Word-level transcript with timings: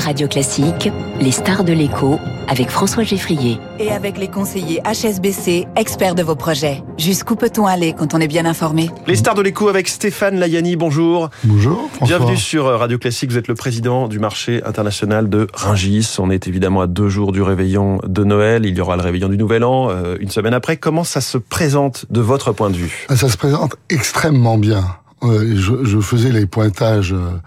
Radio 0.00 0.28
Classique, 0.28 0.90
les 1.20 1.30
stars 1.30 1.62
de 1.62 1.72
l'écho 1.72 2.18
avec 2.48 2.70
François 2.70 3.04
Geffrier. 3.04 3.58
Et 3.78 3.92
avec 3.92 4.18
les 4.18 4.28
conseillers 4.28 4.80
HSBC, 4.82 5.68
experts 5.76 6.14
de 6.14 6.22
vos 6.22 6.34
projets. 6.34 6.82
Jusqu'où 6.98 7.36
peut-on 7.36 7.66
aller 7.66 7.92
quand 7.96 8.14
on 8.14 8.18
est 8.18 8.26
bien 8.26 8.46
informé? 8.46 8.90
Les 9.06 9.14
stars 9.14 9.34
de 9.34 9.42
l'écho 9.42 9.68
avec 9.68 9.88
Stéphane 9.88 10.40
Layani, 10.40 10.76
bonjour. 10.76 11.28
Bonjour. 11.44 11.88
François. 11.92 12.18
Bienvenue 12.18 12.36
sur 12.38 12.64
Radio 12.64 12.98
Classique, 12.98 13.30
vous 13.30 13.38
êtes 13.38 13.48
le 13.48 13.54
président 13.54 14.08
du 14.08 14.18
marché 14.18 14.62
international 14.64 15.28
de 15.28 15.46
Ringis. 15.52 16.16
On 16.18 16.30
est 16.30 16.48
évidemment 16.48 16.80
à 16.80 16.86
deux 16.86 17.10
jours 17.10 17.32
du 17.32 17.42
réveillon 17.42 18.00
de 18.04 18.24
Noël, 18.24 18.64
il 18.64 18.76
y 18.76 18.80
aura 18.80 18.96
le 18.96 19.02
réveillon 19.02 19.28
du 19.28 19.36
Nouvel 19.36 19.64
An 19.64 19.90
euh, 19.90 20.16
une 20.18 20.30
semaine 20.30 20.54
après. 20.54 20.78
Comment 20.78 21.04
ça 21.04 21.20
se 21.20 21.36
présente 21.36 22.06
de 22.10 22.20
votre 22.20 22.52
point 22.52 22.70
de 22.70 22.76
vue? 22.76 23.06
Ça 23.14 23.28
se 23.28 23.36
présente 23.36 23.76
extrêmement 23.90 24.56
bien. 24.56 24.84
Euh, 25.22 25.52
je, 25.54 25.84
je, 25.84 26.00
faisais 26.00 26.30
les 26.30 26.46
pointages 26.46 27.12
euh, 27.12 27.38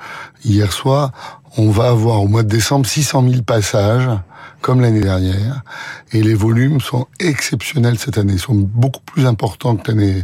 hier 0.45 0.71
soir. 0.71 1.11
On 1.57 1.69
va 1.69 1.89
avoir 1.89 2.21
au 2.21 2.27
mois 2.27 2.43
de 2.43 2.49
décembre 2.49 2.85
600 2.85 3.29
000 3.29 3.43
passages 3.43 4.09
comme 4.63 4.79
l'année 4.81 5.01
dernière. 5.01 5.61
Et 6.13 6.23
les 6.23 6.33
volumes 6.33 6.79
sont 6.79 7.07
exceptionnels 7.19 7.99
cette 7.99 8.17
année, 8.17 8.37
sont 8.37 8.55
beaucoup 8.55 9.01
plus 9.01 9.25
importants 9.25 9.75
que 9.75 9.91
l'année 9.91 10.23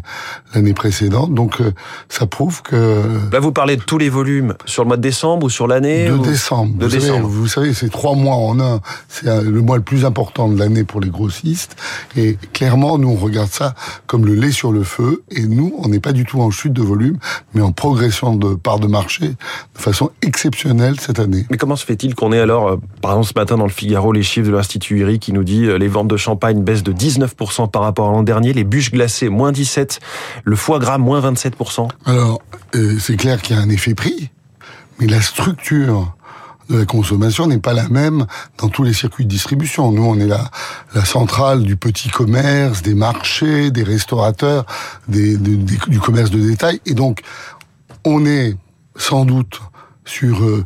l'année 0.56 0.74
précédente. 0.74 1.34
Donc 1.34 1.62
euh, 1.62 1.72
ça 2.08 2.26
prouve 2.26 2.62
que... 2.64 3.04
Là, 3.32 3.40
vous 3.40 3.52
parlez 3.52 3.76
de 3.76 3.82
tous 3.82 3.98
les 3.98 4.10
volumes 4.10 4.56
sur 4.66 4.84
le 4.84 4.88
mois 4.88 4.98
de 4.98 5.02
décembre 5.02 5.46
ou 5.46 5.50
sur 5.50 5.68
l'année 5.68 6.08
De 6.08 6.14
ou... 6.14 6.20
décembre. 6.20 6.76
De 6.78 6.86
vous, 6.86 6.92
décembre. 6.92 7.16
Savez, 7.16 7.28
vous 7.28 7.48
savez, 7.48 7.74
c'est 7.74 7.90
trois 7.90 8.16
mois 8.16 8.36
en 8.36 8.60
un. 8.60 8.80
C'est 9.10 9.26
le 9.44 9.62
mois 9.62 9.78
le 9.78 9.84
plus 9.84 10.06
important 10.06 10.48
de 10.48 10.58
l'année 10.58 10.86
pour 10.86 11.02
les 11.02 11.10
grossistes. 11.10 11.76
Et 12.16 12.38
clairement, 12.54 12.98
nous, 12.98 13.10
on 13.10 13.16
regarde 13.16 13.52
ça 13.52 13.76
comme 14.08 14.26
le 14.26 14.36
lait 14.36 14.52
sur 14.52 14.72
le 14.72 14.84
feu. 14.84 15.24
Et 15.32 15.46
nous, 15.46 15.76
on 15.80 15.90
n'est 15.90 16.00
pas 16.00 16.14
du 16.14 16.24
tout 16.24 16.42
en 16.42 16.50
chute 16.50 16.74
de 16.74 16.82
volume, 16.82 17.18
mais 17.54 17.62
en 17.62 17.74
progression 17.74 18.36
de 18.36 18.56
part 18.56 18.80
de 18.80 18.88
marché 18.88 19.28
de 19.28 19.36
façon 19.82 20.12
exceptionnelle 20.22 21.00
cette 21.00 21.19
année. 21.20 21.46
Mais 21.50 21.58
comment 21.58 21.76
se 21.76 21.86
fait-il 21.86 22.16
qu'on 22.16 22.32
ait 22.32 22.40
alors, 22.40 22.70
euh, 22.70 22.78
par 23.02 23.12
exemple 23.12 23.28
ce 23.28 23.40
matin 23.40 23.58
dans 23.58 23.66
le 23.66 23.72
Figaro, 23.72 24.12
les 24.12 24.24
chiffres 24.24 24.48
de 24.48 24.52
l'Institut 24.52 25.00
IRI 25.00 25.20
qui 25.20 25.34
nous 25.34 25.44
dit 25.44 25.66
euh, 25.66 25.78
les 25.78 25.88
ventes 25.88 26.08
de 26.08 26.18
champagne 26.18 26.64
baissent 26.64 26.84
de 26.84 26.94
19% 26.94 27.70
par 27.70 27.84
rapport 27.84 28.10
à 28.10 28.12
l'an 28.12 28.24
dernier, 28.24 28.54
les 28.54 28.64
bûches 28.64 28.92
glacées 28.92 29.30
moins 29.30 29.52
17%, 29.52 30.00
le 30.44 30.56
foie 30.56 30.80
gras 30.80 30.98
moins 30.98 31.22
27%. 31.22 31.88
Alors, 32.06 32.42
euh, 32.76 32.98
c'est 33.00 33.18
clair 33.18 33.42
qu'il 33.42 33.56
y 33.56 33.60
a 33.60 33.62
un 33.62 33.70
effet 33.70 33.94
prix, 33.94 34.30
mais 35.00 35.08
la 35.08 35.22
structure 35.22 36.16
de 36.70 36.78
la 36.78 36.86
consommation 36.86 37.48
n'est 37.48 37.60
pas 37.60 37.74
la 37.74 37.90
même 37.90 38.26
dans 38.58 38.70
tous 38.70 38.84
les 38.84 38.94
circuits 38.94 39.26
de 39.26 39.30
distribution. 39.30 39.92
Nous, 39.92 40.04
on 40.04 40.20
est 40.20 40.28
la, 40.28 40.52
la 40.94 41.04
centrale 41.04 41.64
du 41.64 41.78
petit 41.78 42.10
commerce, 42.10 42.84
des 42.84 42.94
marchés, 42.94 43.72
des 43.72 43.84
restaurateurs, 43.84 44.66
des, 45.08 45.38
des, 45.38 45.56
des, 45.56 45.78
du 45.88 46.00
commerce 46.00 46.30
de 46.30 46.40
détail, 46.40 46.80
et 46.86 46.94
donc 46.94 47.22
on 48.06 48.26
est 48.26 48.56
sans 48.96 49.26
doute 49.26 49.62
sur 50.06 50.44
euh, 50.44 50.66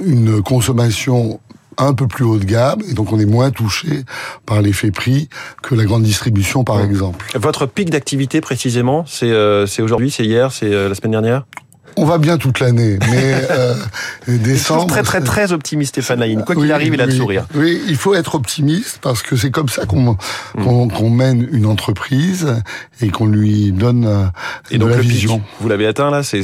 une 0.00 0.42
consommation 0.42 1.40
un 1.78 1.94
peu 1.94 2.06
plus 2.06 2.24
haut 2.24 2.38
de 2.38 2.44
gamme 2.44 2.80
et 2.88 2.94
donc 2.94 3.12
on 3.12 3.18
est 3.18 3.26
moins 3.26 3.50
touché 3.50 4.04
par 4.46 4.62
l'effet 4.62 4.90
prix 4.90 5.28
que 5.62 5.74
la 5.74 5.84
grande 5.84 6.02
distribution 6.02 6.64
par 6.64 6.80
exemple. 6.80 7.26
Votre 7.34 7.66
pic 7.66 7.90
d'activité 7.90 8.40
précisément, 8.40 9.04
c'est 9.06 9.30
euh, 9.30 9.66
aujourd'hui, 9.80 10.10
c'est 10.10 10.24
hier, 10.24 10.52
c'est 10.52 10.72
euh, 10.72 10.88
la 10.88 10.94
semaine 10.94 11.12
dernière? 11.12 11.44
On 11.96 12.04
va 12.04 12.18
bien 12.18 12.38
toute 12.38 12.60
l'année, 12.60 12.98
mais 13.10 13.34
euh, 13.50 13.74
décembre. 14.28 14.86
Très 14.86 15.02
très 15.02 15.20
très 15.20 15.52
optimiste, 15.52 15.94
Stéphane 15.94 16.20
Laïne. 16.20 16.42
Quoi 16.44 16.54
qu'il 16.54 16.64
oui, 16.64 16.72
arrive, 16.72 16.94
il 16.94 17.00
a 17.00 17.04
oui, 17.04 17.10
le 17.10 17.16
sourire. 17.16 17.46
Oui, 17.54 17.80
il 17.88 17.96
faut 17.96 18.14
être 18.14 18.34
optimiste 18.34 18.98
parce 19.00 19.22
que 19.22 19.36
c'est 19.36 19.50
comme 19.50 19.68
ça 19.68 19.86
qu'on 19.86 20.16
qu 20.16 20.94
qu 20.96 21.04
mène 21.04 21.48
une 21.52 21.66
entreprise 21.66 22.54
et 23.00 23.08
qu'on 23.08 23.26
lui 23.26 23.72
donne 23.72 24.06
euh, 24.06 24.26
et 24.70 24.74
de 24.74 24.80
donc 24.80 24.90
la 24.90 24.96
le 24.96 25.02
vision. 25.02 25.38
Pic, 25.38 25.46
vous 25.60 25.68
l'avez 25.68 25.86
atteint 25.86 26.10
là? 26.10 26.22
C'est 26.22 26.42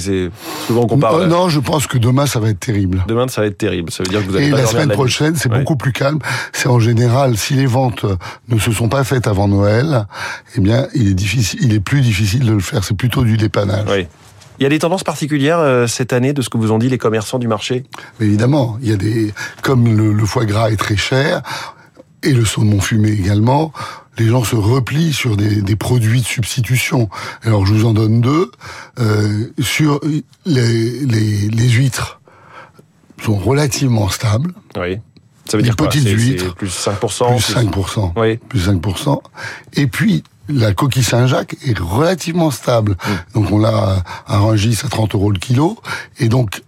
souvent 0.66 0.82
on 0.82 0.86
compare. 0.86 1.18
Non, 1.18 1.26
non, 1.26 1.48
je 1.48 1.60
pense 1.60 1.86
que 1.86 1.98
demain 1.98 2.26
ça 2.26 2.40
va 2.40 2.50
être 2.50 2.60
terrible. 2.60 3.04
Demain 3.08 3.28
ça 3.28 3.40
va 3.40 3.46
être 3.46 3.58
terrible. 3.58 3.90
Ça 3.90 4.02
veut 4.02 4.10
dire 4.10 4.20
que 4.24 4.30
vous 4.30 4.36
allez 4.36 4.48
et 4.48 4.50
pas 4.50 4.58
la 4.58 4.66
semaine 4.66 4.88
la 4.88 4.94
prochaine, 4.94 5.36
c'est 5.36 5.50
ouais. 5.50 5.58
beaucoup 5.58 5.76
plus 5.76 5.92
calme. 5.92 6.18
C'est 6.52 6.68
en 6.68 6.80
général, 6.80 7.36
si 7.36 7.54
les 7.54 7.66
ventes 7.66 8.04
ne 8.48 8.58
se 8.58 8.72
sont 8.72 8.88
pas 8.88 9.04
faites 9.04 9.26
avant 9.26 9.48
Noël, 9.48 10.06
eh 10.56 10.60
bien, 10.60 10.86
il 10.94 11.08
est 11.08 11.14
difficile, 11.14 11.60
il 11.62 11.74
est 11.74 11.80
plus 11.80 12.00
difficile 12.00 12.44
de 12.44 12.52
le 12.52 12.60
faire. 12.60 12.84
C'est 12.84 12.96
plutôt 12.96 13.24
du 13.24 13.36
dépannage. 13.36 13.86
Oui. 13.88 14.06
Il 14.60 14.64
y 14.64 14.66
a 14.66 14.68
des 14.68 14.78
tendances 14.78 15.04
particulières 15.04 15.58
euh, 15.58 15.86
cette 15.86 16.12
année 16.12 16.34
de 16.34 16.42
ce 16.42 16.50
que 16.50 16.58
vous 16.58 16.70
ont 16.70 16.78
dit 16.78 16.90
les 16.90 16.98
commerçants 16.98 17.38
du 17.38 17.48
marché? 17.48 17.84
Mais 18.18 18.26
Évidemment, 18.26 18.78
il 18.82 18.90
y 18.90 18.92
a 18.92 18.96
des 18.96 19.32
comme 19.62 19.96
le, 19.96 20.12
le, 20.12 20.26
foie 20.26 20.44
gras 20.44 20.70
est 20.70 20.76
très 20.76 20.98
cher 20.98 21.40
et 22.22 22.34
le 22.34 22.44
saumon 22.44 22.78
fumé 22.78 23.10
également. 23.10 23.72
Les 24.18 24.26
gens 24.26 24.44
se 24.44 24.56
replient 24.56 25.14
sur 25.14 25.38
des, 25.38 25.62
des 25.62 25.76
produits 25.76 26.20
de 26.20 26.26
substitution. 26.26 27.08
Alors 27.42 27.64
je 27.64 27.72
vous 27.72 27.86
en 27.86 27.94
donne 27.94 28.20
deux. 28.20 28.50
Euh, 28.98 29.46
sur 29.60 29.98
les, 30.44 30.90
les, 31.06 31.48
les 31.48 31.68
huîtres 31.70 32.20
sont 33.22 33.36
relativement 33.36 34.10
stables. 34.10 34.52
Oui. 34.78 34.98
Ça 35.46 35.56
veut 35.56 35.62
les 35.62 35.70
dire 35.70 35.76
quoi? 35.76 35.88
petites 35.88 36.06
huîtres, 36.06 36.54
plus 36.54 36.68
5%. 36.68 36.98
Plus 36.98 37.54
5%. 37.54 38.12
Oui. 38.16 38.36
Plus 38.36 38.68
5%. 38.68 39.22
Et 39.72 39.86
puis, 39.86 40.22
la 40.52 40.72
coquille 40.72 41.02
Saint-Jacques 41.02 41.56
est 41.66 41.78
relativement 41.78 42.50
stable. 42.50 42.92
Mmh. 42.92 43.34
Donc 43.34 43.50
on 43.52 43.58
l'a 43.58 44.02
à 44.26 44.38
Rungis 44.38 44.78
à 44.84 44.88
30 44.88 45.14
euros 45.14 45.30
le 45.30 45.38
kilo. 45.38 45.78
Et 46.18 46.28
donc, 46.28 46.62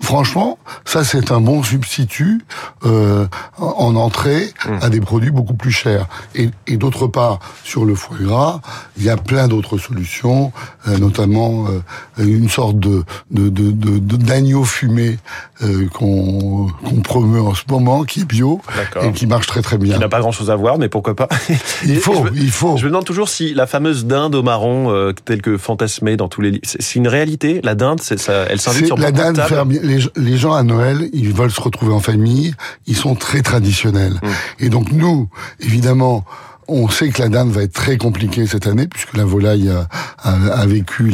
franchement, 0.00 0.58
ça 0.84 1.04
c'est 1.04 1.32
un 1.32 1.40
bon 1.40 1.62
substitut 1.62 2.44
euh, 2.84 3.26
en 3.58 3.96
entrée 3.96 4.52
mmh. 4.66 4.78
à 4.82 4.88
des 4.88 5.00
produits 5.00 5.30
beaucoup 5.30 5.54
plus 5.54 5.72
chers. 5.72 6.06
Et, 6.34 6.50
et 6.66 6.76
d'autre 6.76 7.06
part, 7.06 7.40
sur 7.64 7.84
le 7.84 7.94
foie 7.94 8.16
gras, 8.20 8.60
il 8.96 9.04
y 9.04 9.10
a 9.10 9.16
plein 9.16 9.48
d'autres 9.48 9.78
solutions, 9.78 10.52
euh, 10.88 10.98
notamment 10.98 11.66
euh, 11.68 12.24
une 12.24 12.48
sorte 12.48 12.78
de 12.78 13.04
d'agneau 13.30 13.50
de, 13.50 13.98
de, 13.98 14.16
de, 14.16 14.64
fumé 14.64 15.18
euh, 15.62 15.88
qu'on 15.88 16.66
qu 16.84 17.00
promeut 17.02 17.40
en 17.40 17.54
ce 17.54 17.62
moment, 17.68 18.04
qui 18.04 18.20
est 18.20 18.24
bio 18.24 18.60
et 19.02 19.12
qui 19.12 19.26
marche 19.26 19.46
très 19.46 19.62
très 19.62 19.78
bien. 19.78 19.94
Qui 19.94 20.00
n'a 20.00 20.08
pas 20.08 20.20
grand-chose 20.20 20.50
à 20.50 20.56
voir, 20.56 20.78
mais 20.78 20.88
pourquoi 20.88 21.14
pas 21.14 21.28
Il 21.86 21.98
faut, 21.98 22.24
me, 22.24 22.30
il 22.34 22.50
faut. 22.50 22.76
Je 22.76 22.84
me 22.84 22.90
demande 22.90 23.04
toujours 23.04 23.28
si 23.28 23.54
la 23.54 23.66
fameuse 23.66 24.04
dinde 24.04 24.34
au 24.34 24.42
marron, 24.42 24.90
euh, 24.90 25.12
telle 25.12 25.42
que 25.42 25.56
fantasmée 25.56 26.16
dans 26.16 26.28
tous 26.28 26.40
les, 26.40 26.60
c'est 26.64 26.96
une 26.96 27.08
réalité. 27.08 27.60
La 27.62 27.74
dinde, 27.74 28.00
ça, 28.00 28.46
elle 28.48 28.60
s'invite 28.60 28.86
sur 28.86 28.98
la 28.98 29.12
dinde 29.12 29.40
les, 29.64 30.36
gens 30.36 30.54
à 30.54 30.62
Noël, 30.62 31.08
ils 31.12 31.32
veulent 31.32 31.50
se 31.50 31.60
retrouver 31.60 31.92
en 31.92 32.00
famille, 32.00 32.54
ils 32.86 32.96
sont 32.96 33.14
très 33.14 33.42
traditionnels. 33.42 34.20
Mmh. 34.22 34.28
Et 34.60 34.68
donc 34.68 34.92
nous, 34.92 35.28
évidemment, 35.60 36.24
on 36.68 36.88
sait 36.88 37.08
que 37.10 37.22
la 37.22 37.28
dinde 37.28 37.50
va 37.50 37.62
être 37.62 37.72
très 37.72 37.96
compliquée 37.96 38.46
cette 38.46 38.66
année 38.66 38.86
puisque 38.86 39.16
la 39.16 39.24
volaille 39.24 39.70
a, 39.70 39.88
a, 40.22 40.32
a 40.32 40.66
vécu 40.66 41.12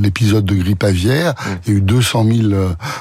l'épisode 0.00 0.44
de 0.44 0.54
grippe 0.54 0.84
aviaire. 0.84 1.34
Mmh. 1.34 1.50
Il 1.66 1.72
y 1.72 1.76
a 1.76 1.78
eu 1.78 1.82
200 1.82 2.24
000 2.24 2.48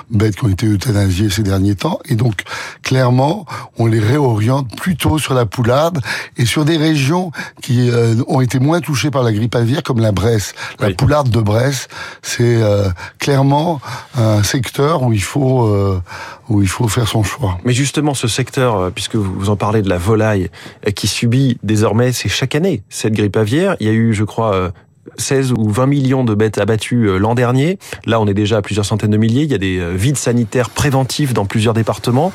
bêtes 0.09 0.35
qui 0.35 0.45
ont 0.45 0.49
été 0.49 0.67
euthanasiées 0.67 1.29
ces 1.29 1.43
derniers 1.43 1.75
temps. 1.75 1.99
Et 2.05 2.15
donc, 2.15 2.41
clairement, 2.81 3.45
on 3.77 3.85
les 3.85 3.99
réoriente 3.99 4.75
plutôt 4.75 5.17
sur 5.17 5.33
la 5.33 5.45
poularde 5.45 5.99
et 6.37 6.45
sur 6.45 6.65
des 6.65 6.77
régions 6.77 7.31
qui 7.61 7.89
euh, 7.89 8.15
ont 8.27 8.41
été 8.41 8.59
moins 8.59 8.81
touchées 8.81 9.11
par 9.11 9.23
la 9.23 9.31
grippe 9.31 9.55
aviaire, 9.55 9.83
comme 9.83 9.99
la 9.99 10.11
Bresse. 10.11 10.53
La 10.79 10.87
oui. 10.87 10.93
poularde 10.93 11.29
de 11.29 11.39
Bresse, 11.39 11.87
c'est 12.21 12.61
euh, 12.61 12.89
clairement 13.19 13.81
un 14.15 14.43
secteur 14.43 15.03
où 15.03 15.13
il 15.13 15.23
faut 15.23 15.63
euh, 15.63 16.01
où 16.49 16.61
il 16.61 16.67
faut 16.67 16.87
faire 16.87 17.07
son 17.07 17.23
choix. 17.23 17.57
Mais 17.63 17.73
justement, 17.73 18.13
ce 18.13 18.27
secteur, 18.27 18.77
euh, 18.77 18.89
puisque 18.89 19.15
vous 19.15 19.49
en 19.49 19.55
parlez 19.55 19.81
de 19.81 19.89
la 19.89 19.97
volaille, 19.97 20.49
euh, 20.87 20.91
qui 20.91 21.07
subit 21.07 21.57
désormais, 21.83 22.13
c'est 22.13 22.29
chaque 22.29 22.55
année 22.55 22.83
cette 22.89 23.13
grippe 23.13 23.35
aviaire. 23.35 23.75
Il 23.79 23.87
y 23.87 23.89
a 23.89 23.93
eu, 23.93 24.13
je 24.13 24.23
crois, 24.23 24.71
16 25.17 25.51
ou 25.51 25.69
20 25.69 25.85
millions 25.85 26.23
de 26.23 26.33
bêtes 26.33 26.57
abattues 26.57 27.09
euh, 27.09 27.17
l'an 27.17 27.35
dernier. 27.35 27.77
Là, 28.05 28.21
on 28.21 28.27
est 28.27 28.33
déjà 28.33 28.57
à 28.57 28.61
plusieurs 28.61 28.85
centaines 28.85 29.11
de 29.11 29.17
milliers. 29.17 29.43
Il 29.43 29.51
y 29.51 29.55
a 29.55 29.57
des 29.57 29.95
vides 29.95 30.17
sanitaires 30.17 30.69
préventifs 30.69 31.33
dans 31.33 31.45
plusieurs 31.45 31.73
départements. 31.73 32.31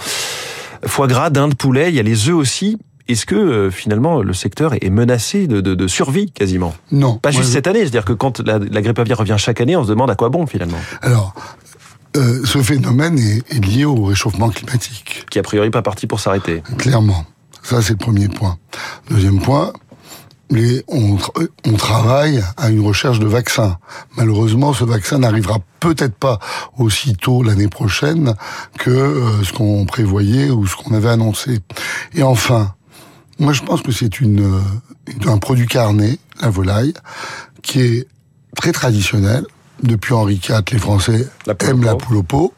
Foie 0.85 1.07
gras, 1.07 1.31
dinde, 1.31 1.55
poulet, 1.55 1.89
il 1.89 1.95
y 1.95 1.99
a 1.99 2.03
les 2.03 2.29
œufs 2.29 2.35
aussi. 2.35 2.79
Est-ce 3.09 3.25
que 3.25 3.35
euh, 3.35 3.71
finalement 3.71 4.23
le 4.23 4.35
secteur 4.35 4.75
est 4.75 4.91
menacé 4.91 5.47
de, 5.47 5.63
de, 5.63 5.75
de 5.75 5.89
survie 5.89 6.31
quasiment? 6.31 6.75
Non. 6.93 7.17
Pas 7.17 7.31
juste 7.31 7.45
je... 7.45 7.53
cette 7.53 7.67
année, 7.67 7.81
c'est-à-dire 7.81 8.05
que 8.05 8.13
quand 8.13 8.41
la, 8.41 8.59
la, 8.59 8.83
grippe 8.83 8.99
aviaire 8.99 9.19
revient 9.19 9.37
chaque 9.39 9.63
année, 9.63 9.77
on 9.77 9.85
se 9.85 9.89
demande 9.89 10.11
à 10.11 10.15
quoi 10.15 10.29
bon 10.29 10.47
finalement. 10.47 10.77
Alors, 11.01 11.35
euh, 12.17 12.45
ce 12.45 12.59
phénomène 12.63 13.19
est, 13.19 13.51
est, 13.51 13.65
lié 13.65 13.87
au 13.87 14.05
réchauffement 14.05 14.51
climatique. 14.51 15.25
Qui 15.31 15.39
a 15.39 15.43
priori 15.43 15.71
pas 15.71 15.81
parti 15.81 16.07
pour 16.07 16.21
s'arrêter. 16.21 16.63
Clairement. 16.77 17.25
Ça, 17.69 17.83
c'est 17.83 17.93
le 17.93 17.99
premier 17.99 18.29
point. 18.29 18.57
Deuxième 19.11 19.43
point, 19.43 19.75
les, 20.49 20.83
on, 20.89 21.19
on, 21.67 21.73
travaille 21.75 22.43
à 22.57 22.71
une 22.71 22.81
recherche 22.81 23.19
de 23.19 23.27
vaccin. 23.27 23.77
Malheureusement, 24.17 24.73
ce 24.73 24.85
vaccin 24.85 25.19
n'arrivera 25.19 25.59
peut-être 25.79 26.15
pas 26.15 26.39
aussitôt 26.79 27.43
l'année 27.43 27.69
prochaine 27.69 28.33
que 28.79 28.89
euh, 28.89 29.45
ce 29.45 29.53
qu'on 29.53 29.85
prévoyait 29.85 30.49
ou 30.49 30.67
ce 30.67 30.77
qu'on 30.77 30.95
avait 30.95 31.11
annoncé. 31.11 31.59
Et 32.15 32.23
enfin, 32.23 32.75
moi, 33.39 33.53
je 33.53 33.61
pense 33.61 33.83
que 33.83 33.93
c'est 33.93 34.19
une, 34.19 34.63
une, 35.07 35.29
un 35.29 35.37
produit 35.37 35.67
carné, 35.67 36.19
la 36.41 36.49
volaille, 36.49 36.95
qui 37.61 37.83
est 37.83 38.09
très 38.57 38.73
traditionnel, 38.73 39.45
depuis 39.83 40.15
Henri 40.15 40.37
IV, 40.37 40.63
les 40.73 40.79
Français 40.79 41.29
la 41.47 41.55
aiment 41.69 41.85
la 41.85 41.97
poule 41.97 42.17
au 42.17 42.23
pot. 42.23 42.55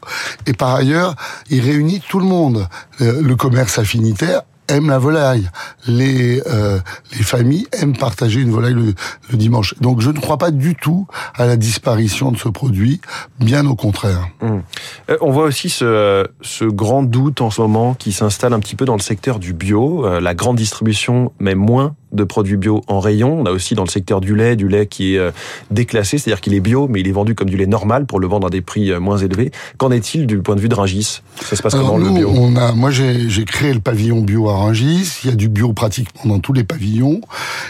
Et 0.47 0.53
par 0.53 0.73
ailleurs, 0.73 1.17
il 1.49 1.59
réunit 1.59 2.01
tout 2.07 2.19
le 2.19 2.25
monde. 2.25 2.65
Le 2.99 3.35
commerce 3.35 3.77
affinitaire 3.77 4.43
aiment 4.71 4.89
la 4.89 4.97
volaille. 4.97 5.49
Les 5.87 6.41
euh, 6.47 6.79
les 7.11 7.23
familles 7.23 7.67
aiment 7.73 7.95
partager 7.95 8.41
une 8.41 8.51
volaille 8.51 8.73
le, 8.73 8.93
le, 9.29 9.37
dimanche. 9.37 9.75
Donc 9.79 10.01
je 10.01 10.09
ne 10.09 10.19
crois 10.19 10.37
pas 10.37 10.51
du 10.51 10.75
tout 10.75 11.07
à 11.35 11.45
la 11.45 11.57
disparition 11.57 12.31
de 12.31 12.37
ce 12.37 12.49
produit, 12.49 13.01
bien 13.39 13.65
au 13.65 13.75
contraire. 13.75 14.27
Hum. 14.41 14.63
Euh, 15.09 15.17
on 15.21 15.31
voit 15.31 15.45
aussi 15.45 15.69
ce, 15.69 16.27
ce 16.41 16.65
grand 16.65 17.03
doute 17.03 17.41
en 17.41 17.49
ce 17.49 17.61
moment 17.61 17.93
qui 17.93 18.11
s'installe 18.11 18.53
un 18.53 18.59
petit 18.59 18.75
peu 18.75 18.85
dans 18.85 18.95
le 18.95 19.01
secteur 19.01 19.39
du 19.39 19.53
bio. 19.53 20.05
Euh, 20.05 20.19
la 20.19 20.33
grande 20.33 20.57
distribution 20.57 21.31
met 21.39 21.55
moins 21.55 21.95
de 22.11 22.23
produits 22.23 22.57
bio 22.57 22.81
en 22.87 22.99
rayon. 22.99 23.41
On 23.41 23.45
a 23.45 23.51
aussi 23.51 23.75
dans 23.75 23.83
le 23.83 23.89
secteur 23.89 24.21
du 24.21 24.35
lait, 24.35 24.55
du 24.55 24.67
lait 24.67 24.87
qui 24.87 25.15
est 25.15 25.17
euh, 25.17 25.31
déclassé, 25.69 26.17
c'est-à-dire 26.17 26.41
qu'il 26.41 26.53
est 26.53 26.59
bio, 26.59 26.87
mais 26.87 26.99
il 26.99 27.07
est 27.07 27.11
vendu 27.11 27.35
comme 27.35 27.49
du 27.49 27.57
lait 27.57 27.67
normal 27.67 28.05
pour 28.05 28.19
le 28.19 28.27
vendre 28.27 28.47
à 28.47 28.49
des 28.49 28.61
prix 28.61 28.91
euh, 28.91 28.99
moins 28.99 29.17
élevés. 29.17 29.51
Qu'en 29.77 29.91
est-il 29.91 30.27
du 30.27 30.39
point 30.39 30.55
de 30.55 30.61
vue 30.61 30.69
de 30.69 30.75
Rungis 30.75 31.21
Ça 31.41 31.55
se 31.55 31.61
passe 31.61 31.73
Alors 31.73 31.87
comment 31.87 31.99
nous, 31.99 32.13
le 32.13 32.19
bio? 32.19 32.31
on 32.33 32.55
a, 32.55 32.71
Moi, 32.73 32.91
j'ai 32.91 33.45
créé 33.45 33.73
le 33.73 33.79
pavillon 33.79 34.21
bio 34.21 34.49
à 34.49 34.55
Rungis. 34.57 35.19
Il 35.23 35.29
y 35.29 35.33
a 35.33 35.35
du 35.35 35.49
bio 35.49 35.73
pratiquement 35.73 36.33
dans 36.33 36.39
tous 36.39 36.53
les 36.53 36.63
pavillons. 36.63 37.21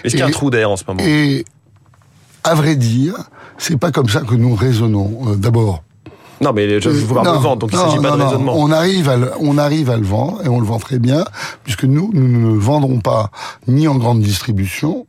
Est-ce 0.04 0.12
qu'il 0.12 0.20
y 0.20 0.24
a 0.24 0.28
un 0.28 0.32
trou 0.32 0.50
d'air 0.50 0.70
en 0.72 0.78
ce 0.78 0.84
moment? 0.88 1.02
Et 1.06 1.46
à 2.44 2.56
vrai 2.56 2.76
dire, 2.76 3.16
c'est 3.58 3.78
pas 3.78 3.92
comme 3.92 4.10
ça 4.10 4.22
que 4.22 4.36
nous 4.36 4.56
raisonnons. 4.56 5.20
Euh, 5.28 5.36
D'abord, 5.36 5.84
Non, 6.42 6.54
mais 6.54 6.80
je 6.80 6.90
vous 6.90 7.14
parle 7.14 7.28
Non, 7.28 7.36
de 7.38 7.44
vente, 7.44 7.60
donc 7.60 7.70
il 7.72 7.78
ne 7.78 7.82
s'agit 7.84 8.00
pas 8.00 8.18
de 8.18 8.22
raisonnement. 8.24 8.54
On 8.58 8.72
arrive 8.72 9.10
à 9.10 9.18
le, 9.18 9.32
on 9.40 9.58
arrive 9.58 9.90
à 9.90 9.98
le 9.98 10.06
vendre 10.06 10.42
et 10.44 10.50
on 10.50 10.60
le 10.60 10.66
vend 10.66 10.80
très 10.80 11.00
bien 11.00 11.24
puisque 11.64 11.84
nous 11.84 12.10
nous 12.14 12.28
ne 12.28 12.54
le 12.54 12.60
vendrons 12.60 13.00
pas 13.00 13.30
ni 13.68 13.88
en 13.88 13.96
grande 13.96 14.22
distribution 14.22 15.06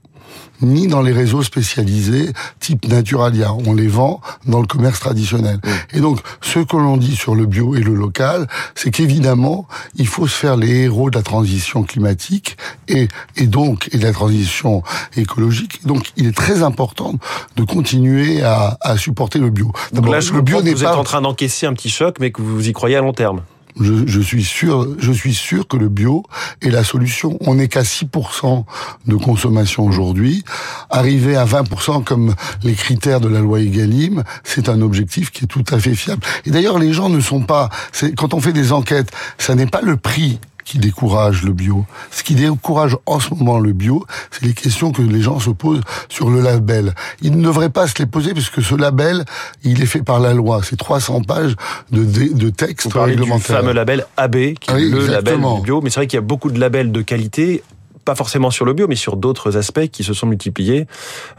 ni 0.60 0.86
dans 0.86 1.02
les 1.02 1.12
réseaux 1.12 1.42
spécialisés 1.42 2.32
type 2.60 2.86
Naturalia. 2.88 3.52
On 3.66 3.74
les 3.74 3.88
vend 3.88 4.20
dans 4.46 4.60
le 4.60 4.66
commerce 4.66 5.00
traditionnel. 5.00 5.58
Et 5.92 6.00
donc, 6.00 6.20
ce 6.40 6.60
que 6.60 6.76
l'on 6.76 6.96
dit 6.96 7.16
sur 7.16 7.34
le 7.34 7.46
bio 7.46 7.74
et 7.74 7.80
le 7.80 7.94
local, 7.94 8.46
c'est 8.74 8.90
qu'évidemment, 8.90 9.66
il 9.96 10.06
faut 10.06 10.26
se 10.26 10.34
faire 10.34 10.56
les 10.56 10.82
héros 10.82 11.10
de 11.10 11.16
la 11.16 11.22
transition 11.22 11.82
climatique 11.82 12.56
et, 12.88 13.08
et 13.36 13.46
donc, 13.46 13.88
et 13.92 13.98
de 13.98 14.04
la 14.04 14.12
transition 14.12 14.82
écologique. 15.16 15.84
Donc, 15.86 16.12
il 16.16 16.26
est 16.26 16.36
très 16.36 16.62
important 16.62 17.14
de 17.56 17.64
continuer 17.64 18.42
à, 18.42 18.78
à 18.80 18.96
supporter 18.96 19.38
le 19.38 19.50
bio. 19.50 19.72
Donc 19.92 20.08
là, 20.08 20.20
je 20.20 20.32
le 20.32 20.42
bio 20.42 20.62
n'est 20.62 20.72
vous 20.72 20.84
êtes 20.84 20.90
pas 20.90 20.96
en 20.96 21.04
train 21.04 21.20
d'encaisser 21.20 21.66
un 21.66 21.72
petit 21.72 21.90
choc, 21.90 22.16
mais 22.20 22.30
que 22.30 22.40
vous 22.42 22.68
y 22.68 22.72
croyez 22.72 22.96
à 22.96 23.00
long 23.00 23.12
terme. 23.12 23.42
Je, 23.80 24.20
suis 24.20 24.44
sûr, 24.44 24.96
je 24.98 25.12
suis 25.12 25.34
sûr 25.34 25.66
que 25.66 25.76
le 25.76 25.88
bio 25.88 26.24
est 26.60 26.70
la 26.70 26.84
solution. 26.84 27.36
On 27.40 27.54
n'est 27.54 27.68
qu'à 27.68 27.82
6% 27.82 28.64
de 29.06 29.16
consommation 29.16 29.84
aujourd'hui. 29.84 30.44
Arriver 30.90 31.36
à 31.36 31.44
20% 31.44 32.04
comme 32.04 32.34
les 32.62 32.74
critères 32.74 33.20
de 33.20 33.28
la 33.28 33.40
loi 33.40 33.60
Egalim, 33.60 34.22
c'est 34.44 34.68
un 34.68 34.80
objectif 34.82 35.30
qui 35.30 35.44
est 35.44 35.48
tout 35.48 35.64
à 35.70 35.78
fait 35.78 35.94
fiable. 35.94 36.22
Et 36.44 36.50
d'ailleurs, 36.50 36.78
les 36.78 36.92
gens 36.92 37.08
ne 37.08 37.20
sont 37.20 37.42
pas, 37.42 37.70
quand 38.16 38.34
on 38.34 38.40
fait 38.40 38.52
des 38.52 38.72
enquêtes, 38.72 39.10
ça 39.38 39.54
n'est 39.54 39.66
pas 39.66 39.82
le 39.82 39.96
prix 39.96 40.38
qui 40.64 40.78
décourage 40.78 41.42
le 41.42 41.52
bio. 41.52 41.84
Ce 42.10 42.22
qui 42.22 42.34
décourage 42.34 42.96
en 43.06 43.20
ce 43.20 43.34
moment 43.34 43.58
le 43.58 43.72
bio, 43.72 44.04
c'est 44.30 44.44
les 44.44 44.54
questions 44.54 44.92
que 44.92 45.02
les 45.02 45.20
gens 45.20 45.40
se 45.40 45.50
posent 45.50 45.82
sur 46.08 46.30
le 46.30 46.40
label. 46.40 46.94
Ils 47.20 47.36
ne 47.36 47.42
devraient 47.42 47.70
pas 47.70 47.86
se 47.86 47.98
les 47.98 48.06
poser 48.06 48.34
parce 48.34 48.50
que 48.50 48.62
ce 48.62 48.74
label, 48.74 49.24
il 49.62 49.82
est 49.82 49.86
fait 49.86 50.02
par 50.02 50.20
la 50.20 50.34
loi. 50.34 50.60
C'est 50.62 50.76
300 50.76 51.22
pages 51.22 51.56
de, 51.90 52.04
de, 52.04 52.52
Vous 52.82 52.90
parlez 52.90 53.16
du 53.16 53.30
fameux 53.40 53.72
label 53.72 54.06
AB, 54.16 54.54
qui 54.54 54.70
est 54.70 54.74
Oui, 54.74 54.90
le 54.90 55.06
label 55.06 55.40
du 55.40 55.62
bio. 55.62 55.80
Mais 55.80 55.90
c'est 55.90 56.00
vrai 56.00 56.06
qu'il 56.06 56.16
y 56.16 56.18
a 56.18 56.22
beaucoup 56.22 56.50
de 56.50 56.60
labels 56.60 56.92
de 56.92 57.02
qualité, 57.02 57.62
pas 58.04 58.14
forcément 58.14 58.50
sur 58.50 58.64
le 58.64 58.72
bio, 58.72 58.86
mais 58.88 58.96
sur 58.96 59.16
d'autres 59.16 59.56
aspects 59.56 59.86
qui 59.86 60.02
se 60.04 60.12
sont 60.14 60.26
multipliés 60.26 60.86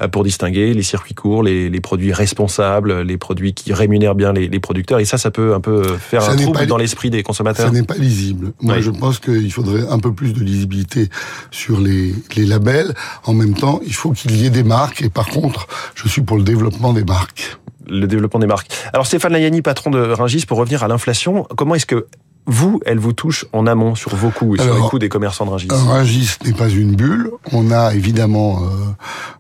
euh, 0.02 0.08
pour 0.08 0.24
distinguer 0.24 0.74
les 0.74 0.84
circuits 0.84 1.14
courts, 1.14 1.44
les, 1.44 1.70
les 1.70 1.82
produits 1.82 2.14
responsables, 2.14 3.02
les 3.02 3.18
produits 3.18 3.54
qui 3.54 3.74
rémunèrent 3.74 4.16
bien 4.16 4.32
les, 4.34 4.48
les 4.48 4.60
producteurs. 4.60 5.00
Et 5.00 5.06
ça, 5.06 5.18
ça 5.18 5.32
peut 5.32 5.54
un 5.54 5.60
peu 5.60 5.84
faire 5.98 6.22
Ça 6.22 6.32
un 6.32 6.36
trouble 6.36 6.66
dans 6.68 6.78
l'esprit 6.78 7.10
des 7.10 7.18
Ça 7.20 7.24
consommateurs. 7.24 7.72
n'est 7.72 7.84
pas 7.84 7.96
lisible. 7.96 8.54
Moi, 8.62 8.76
Oui. 8.76 8.82
je 8.82 8.92
pense 8.92 9.20
qu'il 9.20 9.52
faudrait 9.52 9.88
un 9.90 10.00
peu 10.00 10.14
plus 10.14 10.34
de 10.34 10.40
lisibilité 10.40 11.10
sur 11.52 11.80
les, 11.82 12.14
les 12.36 12.46
labels. 12.46 12.94
En 13.26 13.34
même 13.34 13.54
temps, 13.56 13.80
il 13.86 13.94
faut 13.94 14.12
qu'il 14.12 14.36
y 14.36 14.46
ait 14.46 14.50
des 14.50 14.64
marques. 14.64 15.02
Et 15.02 15.10
par 15.10 15.28
contre, 15.28 15.68
je 15.96 16.08
suis 16.08 16.22
pour 16.22 16.38
le 16.38 16.44
développement 16.44 16.94
des 16.94 17.04
marques. 17.04 17.58
le 17.88 18.08
développement 18.08 18.40
des 18.40 18.48
marques. 18.48 18.72
Alors 18.94 19.06
Stéphane 19.06 19.34
Layani, 19.34 19.62
patron 19.62 19.90
de 19.92 20.00
Ringis, 20.00 20.46
pour 20.46 20.58
revenir 20.58 20.84
à 20.84 20.88
l'inflation, 20.88 21.46
comment 21.58 21.76
est-ce 21.76 21.86
que 21.86 22.08
vous, 22.46 22.82
elle 22.86 23.00
vous 23.00 23.14
touche 23.14 23.46
en 23.54 23.66
amont 23.68 23.96
sur 23.96 24.16
vos 24.16 24.30
coûts 24.30 24.56
et 24.56 24.62
sur 24.62 24.76
les 24.76 24.82
coûts 24.82 25.00
des 25.00 25.10
commerçants 25.10 25.46
de 25.46 25.52
Ringis 25.52 25.68
Rungis 25.70 26.36
n'est 26.46 26.54
pas 26.54 26.70
une 26.70 26.96
bulle. 26.96 27.32
On 27.52 27.72
a 27.72 27.94
évidemment 27.94 28.62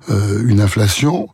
euh, 0.09 0.13
euh, 0.13 0.43
une 0.47 0.61
inflation. 0.61 1.27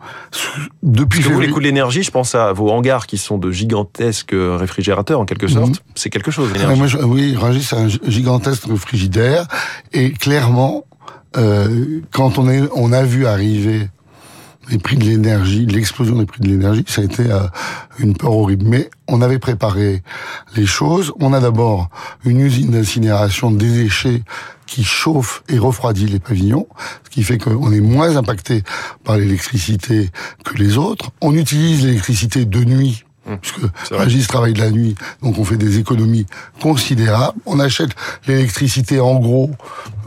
Depuis 0.81 1.19
Parce 1.19 1.29
que 1.29 1.33
vous, 1.33 1.39
les 1.41 1.49
coûts 1.49 1.59
de 1.59 1.65
l'énergie, 1.65 2.01
je 2.03 2.11
pense 2.11 2.33
à 2.35 2.51
vos 2.53 2.71
hangars 2.71 3.05
qui 3.07 3.17
sont 3.17 3.37
de 3.37 3.51
gigantesques 3.51 4.33
réfrigérateurs 4.35 5.19
en 5.19 5.25
quelque 5.25 5.47
sorte. 5.47 5.69
Mhm. 5.69 5.75
C'est 5.95 6.09
quelque 6.09 6.31
chose, 6.31 6.49
Ah, 6.51 6.57
l'énergie. 6.57 6.77
moi, 6.79 6.87
je- 6.87 6.97
oui, 6.97 7.35
Rungis, 7.35 7.63
c'est 7.63 7.75
un 7.77 7.87
gigantesque 7.87 8.73
frigidaire. 8.75 9.47
Et 9.93 10.11
clairement, 10.11 10.85
euh, 11.37 12.01
quand 12.11 12.39
on, 12.39 12.49
est, 12.49 12.63
on 12.75 12.91
a 12.91 13.03
vu 13.03 13.27
arriver 13.27 13.89
les 14.69 14.77
prix 14.77 14.97
de 14.97 15.03
l'énergie, 15.03 15.65
l'explosion 15.65 16.17
des 16.17 16.25
prix 16.25 16.41
de 16.41 16.47
l'énergie, 16.47 16.83
ça 16.87 17.01
a 17.01 17.05
été 17.05 17.31
euh, 17.31 17.41
une 17.99 18.15
peur 18.15 18.33
horrible. 18.33 18.65
Mais 18.65 18.89
on 19.07 19.21
avait 19.21 19.39
préparé 19.39 20.03
les 20.55 20.65
choses. 20.65 21.11
On 21.19 21.33
a 21.33 21.39
d'abord 21.39 21.89
une 22.25 22.39
usine 22.39 22.71
d'incinération 22.71 23.51
des 23.51 23.69
déchets 23.69 24.23
qui 24.65 24.83
chauffe 24.83 25.43
et 25.49 25.57
refroidit 25.57 26.05
les 26.05 26.19
pavillons, 26.19 26.67
ce 27.03 27.09
qui 27.09 27.23
fait 27.23 27.39
qu'on 27.39 27.71
est 27.71 27.81
moins 27.81 28.17
impacté 28.17 28.63
par 29.03 29.17
l'électricité 29.17 30.09
que 30.45 30.55
les 30.57 30.77
autres. 30.77 31.11
On 31.21 31.35
utilise 31.35 31.85
l'électricité 31.85 32.45
de 32.45 32.63
nuit, 32.63 33.03
puisque 33.37 33.59
c'est 33.83 33.93
vrai. 33.95 34.05
Régis 34.05 34.27
travaille 34.27 34.53
de 34.53 34.59
la 34.59 34.69
nuit, 34.71 34.95
donc 35.23 35.37
on 35.37 35.43
fait 35.43 35.57
des 35.57 35.77
économies 35.79 36.25
considérables. 36.61 37.37
On 37.45 37.59
achète 37.59 37.91
l'électricité 38.27 38.99
en 38.99 39.19
gros, 39.19 39.51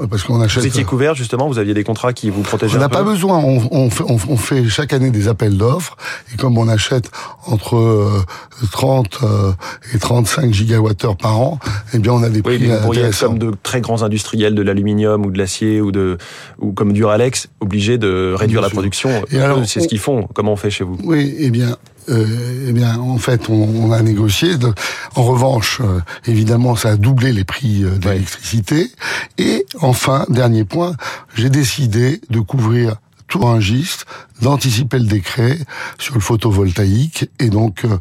euh, 0.01 0.07
parce 0.07 0.23
qu'on 0.23 0.41
achète... 0.41 0.63
Vous 0.63 0.67
étiez 0.69 0.85
couvert 0.85 1.15
justement, 1.15 1.49
vous 1.49 1.59
aviez 1.59 1.75
des 1.75 1.85
contrats 1.85 2.13
qui 2.13 2.31
vous 2.31 2.43
protégeaient 2.43 2.77
On 2.77 2.81
n'a 2.81 2.89
pas 2.89 3.03
besoin. 3.03 3.39
On, 3.39 3.69
on 3.71 3.91
fait, 3.91 4.05
on, 4.07 4.19
on 4.29 4.37
fait 4.37 4.69
chaque 4.69 4.93
année 4.93 5.11
des 5.11 5.29
appels 5.29 5.57
d'offres 5.57 5.97
et 6.33 6.37
comme 6.37 6.59
on 6.59 6.69
achète 6.69 7.11
entre 7.47 7.77
euh, 7.77 8.23
30 8.71 9.19
euh, 9.23 9.53
et 9.95 9.99
35 9.99 10.53
gigawattheures 10.53 11.17
par 11.17 11.41
an, 11.41 11.59
eh 11.95 11.99
bien 11.99 12.13
on 12.13 12.23
a 12.23 12.29
des 12.29 12.37
Oui, 12.45 12.57
prix 12.59 12.69
mais 12.69 12.79
vous 12.79 12.91
intéressants. 12.91 13.27
comme 13.29 13.39
de 13.39 13.53
très 13.63 13.81
grands 13.81 14.03
industriels 14.03 14.55
de 14.55 14.63
l'aluminium 14.63 15.25
ou 15.27 15.31
de 15.31 15.39
l'acier 15.39 15.81
ou 15.81 15.93
de 15.93 16.19
ou 16.59 16.73
comme 16.73 16.93
Duralex, 16.93 17.49
obligés 17.61 17.99
de 17.99 18.35
réduire 18.37 18.61
Bien 18.61 18.63
la 18.63 18.69
sûr. 18.69 18.75
production. 18.77 19.11
Et 19.31 19.41
alors, 19.41 19.65
c'est 19.67 19.81
ce 19.81 19.89
qu'ils 19.89 19.99
font. 19.99 20.29
Comment 20.35 20.53
on 20.53 20.57
fait 20.57 20.71
chez 20.71 20.85
vous? 20.85 20.97
Oui, 21.05 21.35
eh 21.39 21.51
bien, 21.51 21.77
euh, 22.09 22.67
eh 22.69 22.73
bien, 22.73 22.99
en 22.99 23.19
fait, 23.19 23.49
on, 23.49 23.55
on 23.55 23.93
a 23.93 24.03
négocié. 24.03 24.57
De- 24.57 24.75
En 25.15 25.23
revanche, 25.23 25.81
euh, 25.83 26.01
évidemment, 26.27 26.75
ça 26.77 26.91
a 26.91 26.97
doublé 26.97 27.33
les 27.33 27.45
prix 27.45 27.85
euh, 27.85 27.99
l'électricité. 28.03 28.91
Et 29.39 29.67
enfin, 29.81 30.25
dernier 30.29 30.65
point, 30.65 30.95
j'ai 31.35 31.51
décidé 31.51 32.21
de 32.31 32.41
couvrir 32.41 32.97
tout 33.29 33.47
un 33.47 33.61
giste, 33.61 34.05
d'anticiper 34.43 34.99
le 34.99 35.07
décret 35.07 35.59
sur 35.99 36.15
le 36.15 36.21
photovoltaïque. 36.21 37.31
Et 37.39 37.49
donc, 37.49 37.85
euh, 37.85 37.97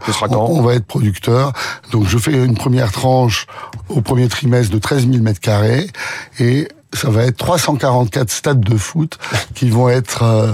on, 0.49 0.59
on 0.59 0.61
va 0.61 0.73
être 0.73 0.85
producteur. 0.85 1.53
Donc, 1.91 2.05
je 2.07 2.17
fais 2.17 2.33
une 2.33 2.55
première 2.55 2.91
tranche 2.91 3.47
au 3.87 4.01
premier 4.01 4.27
trimestre 4.27 4.73
de 4.73 4.79
13 4.79 5.07
000 5.09 5.23
mètres 5.23 5.39
carrés 5.39 5.87
et 6.39 6.67
ça 6.93 7.09
va 7.09 7.23
être 7.23 7.37
344 7.37 8.29
stades 8.29 8.59
de 8.59 8.75
foot 8.77 9.17
qui 9.55 9.69
vont 9.69 9.89
être 9.89 10.23
euh, 10.23 10.51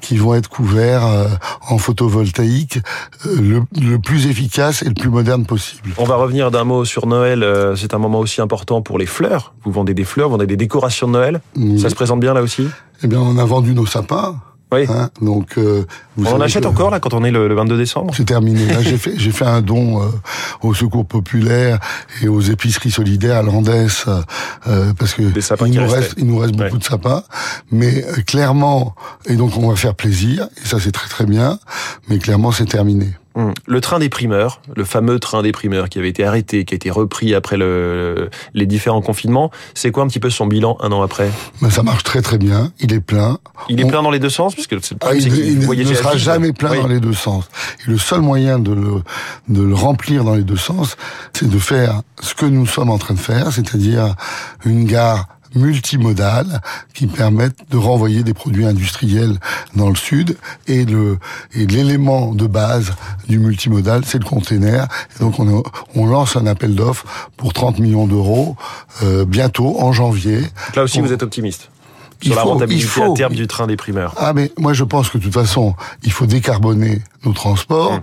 qui 0.00 0.16
vont 0.16 0.34
être 0.34 0.48
couverts 0.48 1.04
euh, 1.04 1.26
en 1.68 1.78
photovoltaïque 1.78 2.78
euh, 3.26 3.36
le, 3.40 3.62
le 3.80 3.98
plus 3.98 4.26
efficace 4.26 4.82
et 4.82 4.86
le 4.88 4.94
plus 4.94 5.08
moderne 5.10 5.44
possible. 5.46 5.90
On 5.98 6.04
va 6.04 6.16
revenir 6.16 6.50
d'un 6.50 6.64
mot 6.64 6.84
sur 6.84 7.06
Noël. 7.06 7.42
euh, 7.42 7.76
C'est 7.76 7.94
un 7.94 7.98
moment 7.98 8.20
aussi 8.20 8.40
important 8.40 8.82
pour 8.82 8.98
les 8.98 9.06
fleurs. 9.06 9.52
Vous 9.64 9.72
vendez 9.72 9.94
des 9.94 10.04
fleurs, 10.04 10.28
vous 10.28 10.32
vendez 10.34 10.46
des 10.46 10.56
décorations 10.56 11.06
de 11.06 11.12
Noël. 11.12 11.40
Oui. 11.56 11.80
Ça 11.80 11.90
se 11.90 11.94
présente 11.94 12.20
bien 12.20 12.34
là 12.34 12.42
aussi? 12.42 12.68
Eh 13.02 13.06
bien, 13.06 13.18
on 13.20 13.38
a 13.38 13.44
vendu 13.44 13.72
nos 13.74 13.86
sapins. 13.86 14.36
Oui. 14.72 14.86
Hein, 14.88 15.10
donc, 15.20 15.58
euh, 15.58 15.84
vous 16.16 16.26
On 16.26 16.34
en 16.36 16.40
achète 16.40 16.62
que- 16.62 16.68
encore 16.68 16.90
là 16.90 17.00
quand 17.00 17.12
on 17.14 17.24
est 17.24 17.30
le, 17.30 17.48
le 17.48 17.54
22 17.54 17.76
décembre 17.76 18.14
C'est 18.16 18.24
terminé. 18.24 18.66
Là, 18.66 18.82
j'ai 18.82 18.98
fait, 18.98 19.14
j'ai 19.16 19.30
fait 19.32 19.44
un 19.44 19.62
don 19.62 20.00
euh, 20.02 20.06
au 20.62 20.74
Secours 20.74 21.04
populaire 21.06 21.78
et 22.22 22.28
aux 22.28 22.40
épiceries 22.40 22.90
solidaires 22.90 23.36
à 23.38 23.42
Landès 23.42 23.88
euh, 24.68 24.92
parce 24.98 25.14
que 25.14 25.22
Des 25.22 25.40
sapins 25.40 25.66
il 25.66 25.74
nous 25.74 25.80
restaient. 25.82 25.98
reste, 25.98 26.14
il 26.18 26.26
nous 26.26 26.38
reste 26.38 26.52
beaucoup 26.54 26.72
Ouais. 26.74 26.78
de 26.78 26.84
sapins. 26.84 27.22
Mais 27.72 28.04
euh, 28.04 28.22
clairement, 28.26 28.94
et 29.26 29.34
donc 29.36 29.56
on 29.56 29.68
va 29.68 29.76
faire 29.76 29.94
plaisir 29.94 30.48
et 30.62 30.66
ça 30.66 30.78
c'est 30.80 30.92
très 30.92 31.08
très 31.08 31.26
bien. 31.26 31.58
Mais 32.08 32.18
clairement, 32.18 32.52
c'est 32.52 32.66
terminé. 32.66 33.08
Hum. 33.40 33.54
Le 33.66 33.80
train 33.80 33.98
des 33.98 34.08
primeurs, 34.08 34.60
le 34.76 34.84
fameux 34.84 35.18
train 35.18 35.42
des 35.42 35.52
primeurs 35.52 35.88
qui 35.88 35.98
avait 35.98 36.08
été 36.10 36.24
arrêté, 36.24 36.64
qui 36.64 36.74
a 36.74 36.76
été 36.76 36.90
repris 36.90 37.34
après 37.34 37.56
le, 37.56 38.28
les 38.54 38.66
différents 38.66 39.00
confinements, 39.02 39.50
c'est 39.74 39.90
quoi 39.90 40.02
un 40.02 40.08
petit 40.08 40.20
peu 40.20 40.30
son 40.30 40.46
bilan 40.46 40.76
un 40.80 40.92
an 40.92 41.00
après? 41.02 41.30
Mais 41.62 41.70
ça 41.70 41.82
marche 41.82 42.02
très 42.02 42.22
très 42.22 42.38
bien. 42.38 42.72
Il 42.80 42.92
est 42.92 43.00
plein. 43.00 43.38
Il 43.68 43.80
est 43.80 43.84
On- 43.84 43.88
plein 43.88 44.02
dans 44.02 44.10
les 44.10 44.18
deux 44.18 44.28
sens, 44.30 44.54
puisque 44.54 44.72
le 44.72 44.80
Ah, 44.92 44.94
problème, 44.98 45.18
il, 45.18 45.22
c'est 45.22 45.30
qu'il 45.30 45.80
il 45.80 45.88
ne- 45.88 45.94
sera 45.94 46.16
jamais 46.16 46.52
plein 46.52 46.72
Oui. 46.72 46.80
dans 46.80 46.88
les 46.88 47.00
deux 47.00 47.12
sens. 47.14 47.48
Et 47.86 47.90
le 47.90 47.98
seul 47.98 48.20
moyen 48.20 48.58
de 48.58 48.72
le, 48.72 49.02
de 49.48 49.62
le 49.62 49.74
remplir 49.74 50.24
dans 50.24 50.34
les 50.34 50.42
deux 50.44 50.56
sens, 50.56 50.96
c'est 51.32 51.48
de 51.48 51.58
faire 51.58 52.02
ce 52.20 52.34
que 52.34 52.46
nous 52.46 52.66
sommes 52.66 52.90
en 52.90 52.98
train 52.98 53.14
de 53.14 53.18
faire, 53.18 53.52
c'est-à-dire 53.52 54.14
une 54.64 54.84
gare 54.84 55.26
multimodales 55.54 56.60
qui 56.94 57.06
permettent 57.06 57.70
de 57.70 57.76
renvoyer 57.76 58.22
des 58.22 58.34
produits 58.34 58.66
industriels 58.66 59.38
dans 59.76 59.88
le 59.88 59.96
sud. 59.96 60.36
Et 60.66 60.84
le 60.84 61.18
et 61.54 61.66
l'élément 61.66 62.34
de 62.34 62.46
base 62.46 62.92
du 63.28 63.38
multimodal, 63.38 64.04
c'est 64.04 64.18
le 64.18 64.24
container. 64.24 64.86
Et 65.16 65.20
donc 65.20 65.38
on, 65.38 65.62
on 65.94 66.06
lance 66.06 66.36
un 66.36 66.46
appel 66.46 66.74
d'offres 66.74 67.06
pour 67.36 67.52
30 67.52 67.78
millions 67.78 68.06
d'euros 68.06 68.56
euh, 69.02 69.24
bientôt 69.24 69.80
en 69.80 69.92
janvier. 69.92 70.42
là 70.74 70.82
aussi, 70.82 71.00
vous 71.00 71.12
êtes 71.12 71.22
optimiste 71.22 71.70
sur 72.22 72.34
la 72.34 72.42
rentabilité 72.42 73.02
à 73.02 73.10
terme 73.10 73.34
du 73.34 73.46
train 73.46 73.66
des 73.66 73.76
primeurs. 73.76 74.14
Ah 74.16 74.32
mais 74.32 74.52
moi 74.58 74.72
je 74.72 74.84
pense 74.84 75.08
que 75.10 75.18
de 75.18 75.22
toute 75.24 75.34
façon, 75.34 75.74
il 76.02 76.12
faut 76.12 76.26
décarboner 76.26 77.02
nos 77.24 77.32
transports. 77.32 77.92
Hum. 77.92 78.00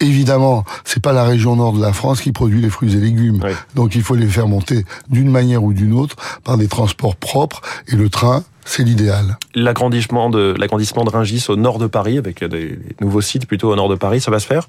Évidemment, 0.00 0.64
c'est 0.84 1.02
pas 1.02 1.12
la 1.12 1.24
région 1.24 1.56
nord 1.56 1.72
de 1.72 1.80
la 1.80 1.92
France 1.92 2.20
qui 2.20 2.32
produit 2.32 2.60
les 2.60 2.68
fruits 2.70 2.94
et 2.94 3.00
légumes. 3.00 3.40
Donc 3.74 3.94
il 3.94 4.02
faut 4.02 4.14
les 4.14 4.26
faire 4.26 4.46
monter 4.46 4.84
d'une 5.08 5.30
manière 5.30 5.64
ou 5.64 5.72
d'une 5.72 5.94
autre 5.94 6.16
par 6.44 6.58
des 6.58 6.68
transports 6.68 7.16
propres 7.16 7.62
et 7.88 7.96
le 7.96 8.08
train 8.08 8.44
c'est 8.68 8.82
l'idéal. 8.82 9.38
L'agrandissement 9.54 10.28
de 10.28 10.54
l'agrandissement 10.58 11.04
de 11.04 11.10
Ringis 11.10 11.46
au 11.48 11.56
nord 11.56 11.78
de 11.78 11.86
Paris 11.86 12.18
avec 12.18 12.42
des 12.44 12.78
nouveaux 13.00 13.20
sites 13.20 13.46
plutôt 13.46 13.72
au 13.72 13.76
nord 13.76 13.88
de 13.88 13.94
Paris, 13.94 14.20
ça 14.20 14.30
va 14.30 14.40
se 14.40 14.46
faire? 14.46 14.68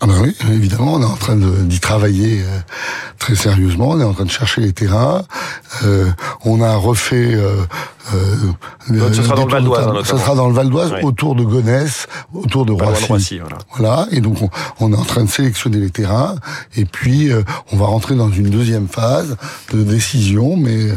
Ah 0.00 0.06
ben 0.06 0.14
oui, 0.22 0.34
évidemment, 0.50 0.94
on 0.94 1.02
est 1.02 1.04
en 1.04 1.16
train 1.16 1.36
d'y 1.36 1.80
travailler 1.80 2.40
euh, 2.40 2.58
très 3.18 3.34
sérieusement. 3.34 3.90
On 3.90 4.00
est 4.00 4.04
en 4.04 4.14
train 4.14 4.24
de 4.24 4.30
chercher 4.30 4.62
les 4.62 4.72
terrains. 4.72 5.22
Euh, 5.84 6.10
on 6.44 6.62
a 6.62 6.74
refait 6.76 7.34
euh, 7.34 7.62
euh, 8.14 9.12
ce 9.12 9.22
sera 9.22 9.34
dans 9.36 9.44
le 9.46 9.50
Val 9.52 9.64
d'Oise, 9.64 10.04
Ce 10.04 10.16
sera 10.16 10.34
dans 10.34 10.48
le 10.48 10.54
Val 10.54 10.68
d'Oise, 10.68 10.94
autour 11.02 11.34
de 11.34 11.44
Gonesse, 11.44 12.06
autour 12.32 12.66
de 12.66 12.72
Roissy. 12.72 13.38
voilà. 13.38 13.58
voilà. 13.76 14.06
Et 14.10 14.20
donc 14.20 14.42
on, 14.42 14.50
on, 14.80 14.92
est 14.92 14.96
en 14.96 15.04
train 15.04 15.24
de 15.24 15.28
sélectionner 15.28 15.78
les 15.78 15.90
terrains, 15.90 16.36
et 16.76 16.84
puis 16.84 17.30
euh, 17.30 17.42
on 17.72 17.76
va 17.76 17.86
rentrer 17.86 18.14
dans 18.14 18.30
une 18.30 18.50
deuxième 18.50 18.88
phase 18.88 19.36
de 19.72 19.82
décision. 19.82 20.56
Mais 20.56 20.88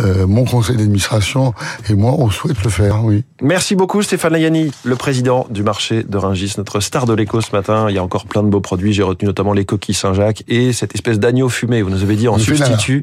euh, 0.00 0.26
mon 0.26 0.44
conseil 0.44 0.76
d'administration 0.76 1.54
et 1.88 1.94
moi, 1.94 2.14
on 2.18 2.30
souhaite 2.30 2.62
le 2.62 2.70
faire. 2.70 3.04
Oui. 3.04 3.24
Merci 3.40 3.74
beaucoup, 3.74 4.02
Stéphane 4.02 4.32
Layani, 4.32 4.70
le 4.84 4.96
président 4.96 5.46
du 5.50 5.62
marché 5.62 6.04
de 6.04 6.16
Ringis, 6.16 6.54
notre 6.58 6.80
star 6.80 7.06
de 7.06 7.12
l'éco 7.12 7.40
ce 7.40 7.52
matin. 7.52 7.86
Il 7.88 7.94
y 7.94 7.98
a 7.98 8.02
encore 8.02 8.26
plein 8.26 8.42
de 8.42 8.48
beaux 8.48 8.60
produits. 8.60 8.92
J'ai 8.92 9.02
retenu 9.02 9.26
notamment 9.26 9.52
les 9.52 9.64
coquilles 9.64 9.94
Saint-Jacques 9.94 10.44
et 10.48 10.72
cette 10.72 10.94
espèce 10.94 11.18
d'agneau 11.18 11.48
fumé. 11.48 11.82
Vous 11.82 11.90
nous 11.90 12.02
avez 12.02 12.16
dit 12.16 12.28
en 12.28 12.38
substitut 12.38 13.02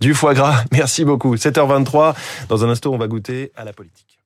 du 0.00 0.14
foie 0.14 0.34
gras. 0.34 0.62
Merci 0.72 1.04
beaucoup. 1.04 1.34
7h23. 1.34 2.14
Dans 2.48 2.64
un 2.64 2.68
instant, 2.68 2.90
on 2.90 2.98
va 2.98 3.07
goûter 3.08 3.52
à 3.56 3.64
la 3.64 3.72
politique. 3.72 4.17